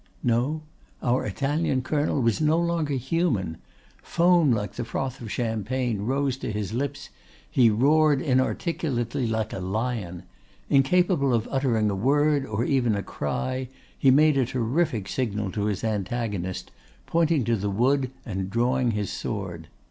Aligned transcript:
No, 0.23 0.63
our 1.03 1.27
Italian 1.27 1.83
colonel 1.83 2.23
was 2.23 2.41
no 2.41 2.57
longer 2.57 2.95
human! 2.95 3.57
Foam 4.01 4.51
like 4.51 4.73
the 4.73 4.83
froth 4.83 5.21
of 5.21 5.31
champagne 5.31 6.07
rose 6.07 6.37
to 6.37 6.51
his 6.51 6.73
lips; 6.73 7.09
he 7.51 7.69
roared 7.69 8.19
inarticulately 8.19 9.27
like 9.27 9.53
a 9.53 9.59
lion. 9.59 10.23
Incapable 10.71 11.35
of 11.35 11.47
uttering 11.51 11.91
a 11.91 11.95
word, 11.95 12.47
or 12.47 12.63
even 12.65 12.95
a 12.95 13.03
cry, 13.03 13.67
he 13.95 14.09
made 14.09 14.37
a 14.39 14.45
terrific 14.47 15.07
signal 15.07 15.51
to 15.51 15.65
his 15.65 15.83
antagonist, 15.83 16.71
pointing 17.05 17.43
to 17.43 17.55
the 17.55 17.69
wood 17.69 18.09
and 18.25 18.49
drawing 18.49 18.89
his 18.93 19.11
sword. 19.11 19.67